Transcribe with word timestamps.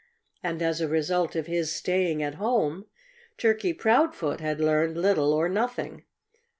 And 0.41 0.63
as 0.63 0.81
a 0.81 0.87
result 0.87 1.35
of 1.35 1.45
his 1.45 1.71
staying 1.71 2.23
at 2.23 2.33
home, 2.41 2.87
Turkey 3.37 3.71
Proudfoot 3.71 4.39
had 4.39 4.59
learned 4.59 4.97
little 4.97 5.31
or 5.31 5.47
nothing. 5.47 6.05